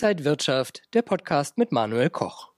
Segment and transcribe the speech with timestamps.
[0.00, 2.50] Inside Wirtschaft, der Podcast mit Manuel Koch.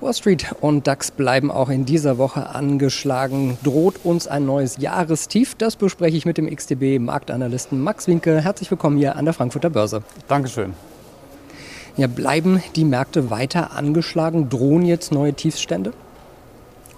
[0.00, 3.56] Wall Street und DAX bleiben auch in dieser Woche angeschlagen.
[3.62, 5.54] Droht uns ein neues Jahrestief?
[5.54, 8.40] Das bespreche ich mit dem XTB-Marktanalysten Max Winke.
[8.40, 10.02] Herzlich willkommen hier an der Frankfurter Börse.
[10.26, 10.74] Dankeschön.
[11.96, 14.48] Ja, bleiben die Märkte weiter angeschlagen?
[14.48, 15.92] Drohen jetzt neue Tiefstände?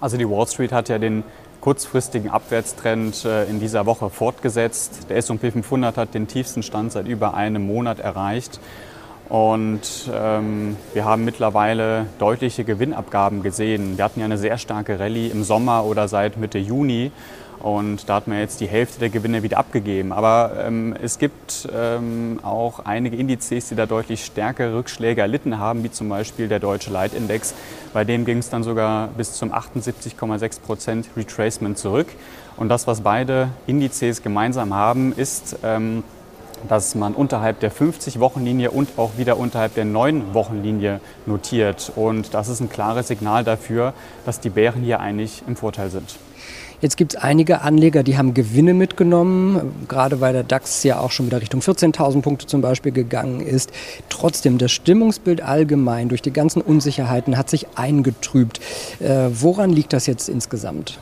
[0.01, 1.23] Also die Wall Street hat ja den
[1.61, 5.01] kurzfristigen Abwärtstrend äh, in dieser Woche fortgesetzt.
[5.09, 8.59] Der S&P 500 hat den tiefsten Stand seit über einem Monat erreicht.
[9.29, 13.97] Und ähm, wir haben mittlerweile deutliche Gewinnabgaben gesehen.
[13.97, 17.11] Wir hatten ja eine sehr starke Rallye im Sommer oder seit Mitte Juni.
[17.59, 20.13] Und da hat man jetzt die Hälfte der Gewinne wieder abgegeben.
[20.13, 25.83] Aber ähm, es gibt ähm, auch einige Indizes, die da deutlich stärkere Rückschläge erlitten haben,
[25.83, 27.55] wie zum Beispiel der deutsche Leitindex.
[27.93, 32.07] Bei dem ging es dann sogar bis zum 78,6 Prozent Retracement zurück.
[32.57, 36.03] Und das, was beide Indizes gemeinsam haben, ist, ähm,
[36.67, 41.91] dass man unterhalb der 50-Wochen-Linie und auch wieder unterhalb der 9-Wochen-Linie notiert.
[41.95, 43.93] Und das ist ein klares Signal dafür,
[44.25, 46.17] dass die Bären hier eigentlich im Vorteil sind.
[46.79, 51.09] Jetzt gibt es einige Anleger, die haben Gewinne mitgenommen, gerade weil der DAX ja auch
[51.09, 53.71] schon wieder Richtung 14.000 Punkte zum Beispiel gegangen ist.
[54.09, 58.59] Trotzdem, das Stimmungsbild allgemein durch die ganzen Unsicherheiten hat sich eingetrübt.
[58.99, 60.99] Äh, woran liegt das jetzt insgesamt?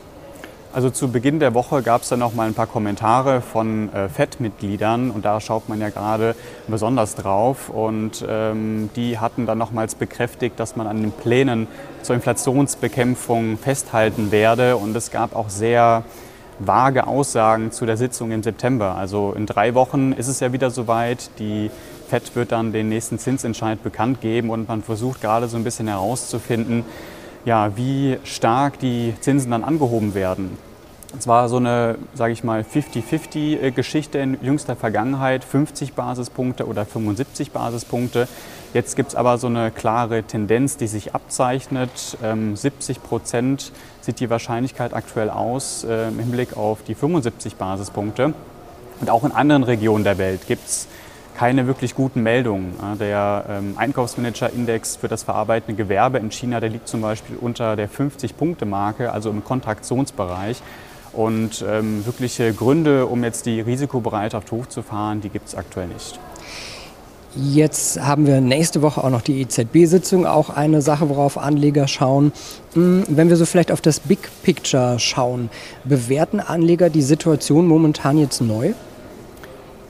[0.76, 4.10] Also zu Beginn der Woche gab es dann noch mal ein paar Kommentare von äh,
[4.10, 6.36] FED-Mitgliedern und da schaut man ja gerade
[6.68, 11.68] besonders drauf und ähm, die hatten dann nochmals bekräftigt, dass man an den Plänen
[12.02, 16.04] zur Inflationsbekämpfung festhalten werde und es gab auch sehr
[16.60, 18.96] vage Aussagen zu der Sitzung im September.
[18.96, 21.30] Also in drei Wochen ist es ja wieder soweit.
[21.40, 21.72] Die
[22.10, 25.88] FED wird dann den nächsten Zinsentscheid bekannt geben und man versucht gerade so ein bisschen
[25.88, 26.84] herauszufinden,
[27.46, 30.58] ja, wie stark die Zinsen dann angehoben werden.
[31.18, 37.52] Es war so eine, sage ich mal, 50-50-Geschichte in jüngster Vergangenheit, 50 Basispunkte oder 75
[37.52, 38.28] Basispunkte.
[38.74, 42.18] Jetzt gibt es aber so eine klare Tendenz, die sich abzeichnet.
[42.54, 48.34] 70 ähm, Prozent sieht die Wahrscheinlichkeit aktuell aus äh, im Hinblick auf die 75 Basispunkte.
[49.00, 50.88] Und auch in anderen Regionen der Welt gibt es
[51.36, 52.74] keine wirklich guten Meldungen.
[53.00, 57.90] Der ähm, Einkaufsmanager-Index für das verarbeitende Gewerbe in China, der liegt zum Beispiel unter der
[57.90, 60.62] 50-Punkte-Marke, also im Kontraktionsbereich.
[61.14, 66.20] Und ähm, wirkliche Gründe, um jetzt die Risikobereitschaft hochzufahren, die gibt es aktuell nicht.
[67.38, 72.32] Jetzt haben wir nächste Woche auch noch die EZB-Sitzung, auch eine Sache, worauf Anleger schauen.
[72.74, 75.50] Hm, wenn wir so vielleicht auf das Big Picture schauen,
[75.84, 78.74] bewerten Anleger die Situation momentan jetzt neu?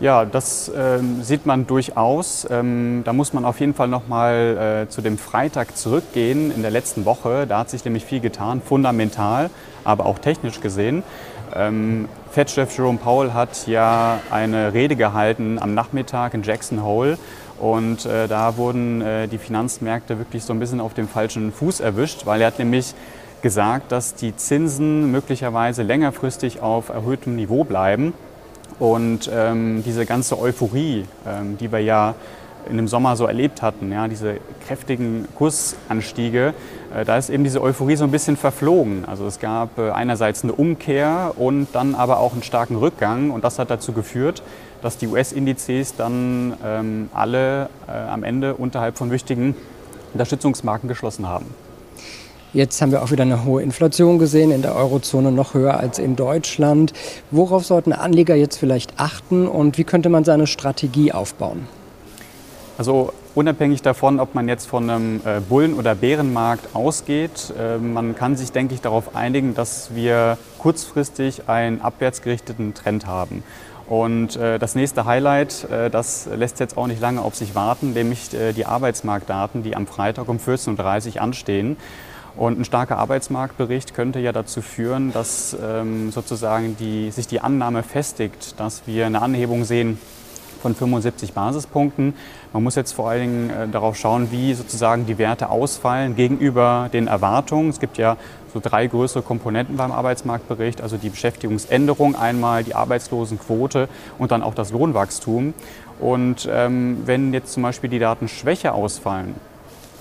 [0.02, 2.46] Ja, das ähm, sieht man durchaus.
[2.52, 6.62] Ähm, da muss man auf jeden Fall noch mal äh, zu dem Freitag zurückgehen in
[6.64, 7.48] der letzten Woche.
[7.48, 9.50] Da hat sich nämlich viel getan, fundamental,
[9.86, 11.04] aber auch technisch gesehen.
[11.56, 17.18] Ähm, Fed-Chef Jerome Powell hat ja eine Rede gehalten am Nachmittag in Jackson Hole.
[17.58, 21.80] Und äh, da wurden äh, die Finanzmärkte wirklich so ein bisschen auf dem falschen Fuß
[21.80, 22.94] erwischt, weil er hat nämlich
[23.42, 28.14] gesagt, dass die Zinsen möglicherweise längerfristig auf erhöhtem Niveau bleiben.
[28.80, 32.16] Und ähm, diese ganze Euphorie, ähm, die wir ja
[32.70, 34.38] in dem Sommer so erlebt hatten, ja, diese
[34.68, 36.54] kräftigen Kursanstiege,
[36.94, 39.06] äh, da ist eben diese Euphorie so ein bisschen verflogen.
[39.06, 43.44] Also es gab äh, einerseits eine Umkehr und dann aber auch einen starken Rückgang und
[43.44, 44.44] das hat dazu geführt,
[44.82, 49.56] dass die US-Indizes dann ähm, alle äh, am Ende unterhalb von wichtigen
[50.14, 51.46] Unterstützungsmarken geschlossen haben.
[52.54, 56.00] Jetzt haben wir auch wieder eine hohe Inflation gesehen, in der Eurozone noch höher als
[56.00, 56.94] in Deutschland.
[57.32, 61.68] Worauf sollten Anleger jetzt vielleicht achten und wie könnte man seine Strategie aufbauen?
[62.78, 68.16] Also unabhängig davon, ob man jetzt von einem äh, Bullen- oder Bärenmarkt ausgeht, äh, man
[68.16, 73.44] kann sich, denke ich, darauf einigen, dass wir kurzfristig einen abwärtsgerichteten Trend haben.
[73.88, 77.94] Und äh, das nächste Highlight, äh, das lässt jetzt auch nicht lange auf sich warten,
[77.94, 81.78] nämlich die Arbeitsmarktdaten, die am Freitag um 14.30 Uhr anstehen.
[82.38, 87.82] Und ein starker Arbeitsmarktbericht könnte ja dazu führen, dass ähm, sozusagen die, sich die Annahme
[87.82, 89.98] festigt, dass wir eine Anhebung sehen
[90.62, 92.14] von 75 Basispunkten.
[92.52, 96.90] Man muss jetzt vor allen Dingen äh, darauf schauen, wie sozusagen die Werte ausfallen gegenüber
[96.92, 97.70] den Erwartungen.
[97.70, 98.18] Es gibt ja
[98.54, 104.56] so drei größere Komponenten beim Arbeitsmarktbericht, also die Beschäftigungsänderung einmal, die Arbeitslosenquote und dann auch
[104.56, 105.54] das Lohnwachstum.
[106.00, 109.36] Und ähm, wenn jetzt zum Beispiel die Daten schwächer ausfallen,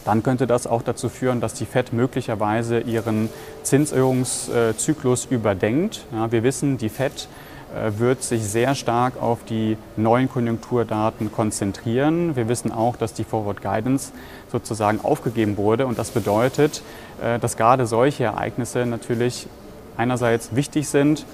[0.04, 3.28] dann könnte das auch dazu führen, dass die FED möglicherweise ihren
[3.62, 6.04] Zinserhöhungszyklus überdenkt.
[6.12, 7.28] Ja, wir wissen, die FED
[7.74, 12.36] äh, wird sich sehr stark auf die neuen Konjunkturdaten konzentrieren.
[12.36, 14.12] Wir wissen auch, dass die Forward Guidance
[14.52, 16.82] sozusagen aufgegeben wurde und das bedeutet,
[17.22, 19.48] äh, dass gerade solche Ereignisse natürlich
[19.96, 21.24] einerseits wichtig sind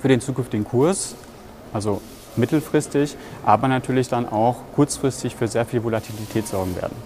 [0.00, 1.14] für den zukünftigen Kurs,
[1.72, 2.00] also
[2.36, 6.96] mittelfristig, aber natürlich dann auch kurzfristig für sehr viel Volatilität sorgen werden.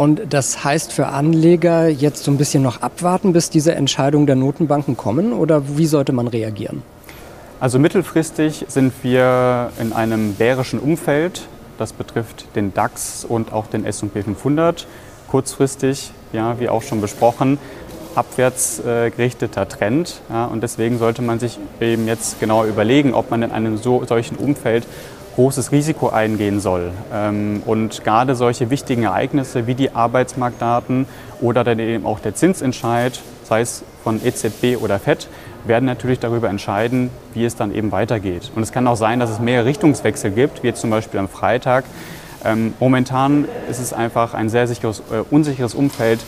[0.00, 4.34] Und das heißt für Anleger jetzt so ein bisschen noch abwarten, bis diese Entscheidungen der
[4.34, 6.82] Notenbanken kommen oder wie sollte man reagieren?
[7.60, 11.42] Also mittelfristig sind wir in einem bärischen Umfeld.
[11.76, 14.86] Das betrifft den DAX und auch den S&P 500.
[15.28, 17.58] Kurzfristig, ja, wie auch schon besprochen,
[18.14, 20.22] abwärts äh, gerichteter Trend.
[20.30, 24.02] Ja, und deswegen sollte man sich eben jetzt genau überlegen, ob man in einem so,
[24.06, 24.86] solchen Umfeld
[25.34, 26.92] großes Risiko eingehen soll.
[27.12, 31.06] Ähm, und gerade solche wichtigen Ereignisse wie die Arbeitsmarktdaten
[31.40, 35.28] oder dann eben auch der Zinsentscheid, sei es von EZB oder FED,
[35.64, 38.50] werden natürlich darüber entscheiden, wie es dann eben weitergeht.
[38.54, 41.28] Und es kann auch sein, dass es mehr Richtungswechsel gibt, wie jetzt zum Beispiel am
[41.28, 41.84] Freitag.
[42.44, 46.20] Ähm, momentan ist es einfach ein sehr sicheres, äh, unsicheres Umfeld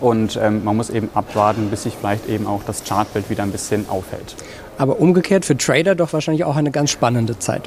[0.00, 3.52] und ähm, man muss eben abwarten, bis sich vielleicht eben auch das Chartbild wieder ein
[3.52, 4.34] bisschen aufhält.
[4.76, 7.62] Aber umgekehrt für Trader doch wahrscheinlich auch eine ganz spannende Zeit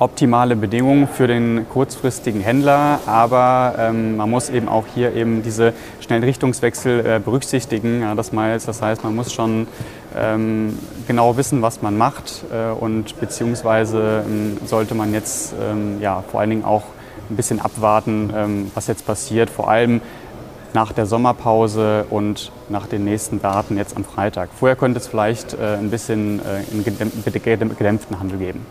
[0.00, 5.74] optimale Bedingungen für den kurzfristigen Händler, aber ähm, man muss eben auch hier eben diese
[6.00, 8.00] schnellen Richtungswechsel äh, berücksichtigen.
[8.00, 9.68] Ja, das, heißt, das heißt, man muss schon
[10.16, 16.24] ähm, genau wissen, was man macht äh, und beziehungsweise ähm, sollte man jetzt ähm, ja,
[16.30, 16.84] vor allen Dingen auch
[17.28, 20.00] ein bisschen abwarten, ähm, was jetzt passiert, vor allem
[20.72, 24.48] nach der Sommerpause und nach den nächsten Daten jetzt am Freitag.
[24.58, 26.84] Vorher könnte es vielleicht äh, ein bisschen äh, einen
[27.76, 28.64] gedämpften Handel geben.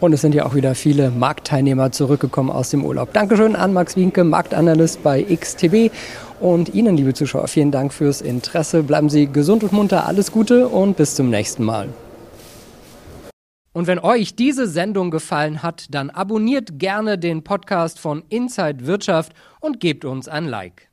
[0.00, 3.12] Und es sind ja auch wieder viele Marktteilnehmer zurückgekommen aus dem Urlaub.
[3.12, 5.92] Dankeschön an Max Wienke, Marktanalyst bei XTB.
[6.40, 8.82] Und Ihnen, liebe Zuschauer, vielen Dank fürs Interesse.
[8.82, 11.88] Bleiben Sie gesund und munter, alles Gute und bis zum nächsten Mal.
[13.72, 19.32] Und wenn euch diese Sendung gefallen hat, dann abonniert gerne den Podcast von Inside Wirtschaft
[19.60, 20.89] und gebt uns ein Like.